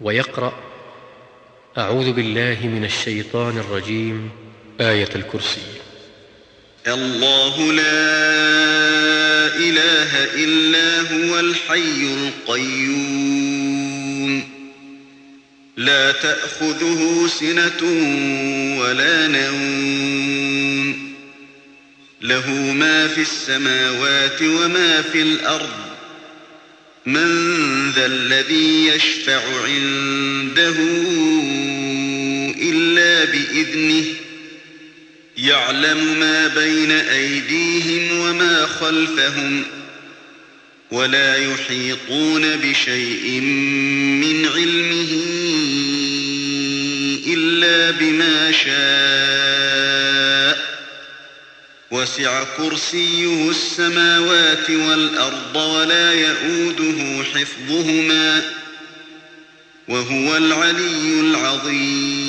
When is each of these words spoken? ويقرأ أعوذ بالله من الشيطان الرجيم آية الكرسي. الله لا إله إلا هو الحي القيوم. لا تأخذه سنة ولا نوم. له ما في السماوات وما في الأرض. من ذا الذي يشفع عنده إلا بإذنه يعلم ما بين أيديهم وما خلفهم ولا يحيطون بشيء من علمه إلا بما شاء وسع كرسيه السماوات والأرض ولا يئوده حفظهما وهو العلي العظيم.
ويقرأ 0.00 0.54
أعوذ 1.78 2.12
بالله 2.12 2.58
من 2.62 2.84
الشيطان 2.84 3.58
الرجيم 3.58 4.30
آية 4.80 5.08
الكرسي. 5.14 5.60
الله 6.86 7.72
لا 7.72 7.96
إله 9.56 10.24
إلا 10.34 11.00
هو 11.00 11.40
الحي 11.40 12.14
القيوم. 12.48 13.36
لا 15.76 16.12
تأخذه 16.12 17.26
سنة 17.26 17.82
ولا 18.80 19.26
نوم. 19.26 21.14
له 22.20 22.50
ما 22.50 23.08
في 23.08 23.20
السماوات 23.20 24.42
وما 24.42 25.02
في 25.02 25.22
الأرض. 25.22 25.95
من 27.06 27.90
ذا 27.90 28.06
الذي 28.06 28.86
يشفع 28.86 29.40
عنده 29.64 30.76
إلا 32.62 33.24
بإذنه 33.24 34.04
يعلم 35.36 36.18
ما 36.20 36.46
بين 36.46 36.90
أيديهم 36.90 38.18
وما 38.18 38.66
خلفهم 38.66 39.62
ولا 40.90 41.36
يحيطون 41.36 42.56
بشيء 42.56 43.40
من 44.20 44.46
علمه 44.46 45.12
إلا 47.26 47.90
بما 47.90 48.52
شاء 48.52 49.85
وسع 51.96 52.44
كرسيه 52.56 53.50
السماوات 53.50 54.70
والأرض 54.70 55.56
ولا 55.56 56.12
يئوده 56.12 57.24
حفظهما 57.34 58.42
وهو 59.88 60.36
العلي 60.36 61.20
العظيم. 61.20 62.25